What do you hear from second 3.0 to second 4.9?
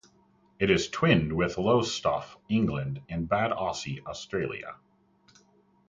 and Bad Aussee, Austria.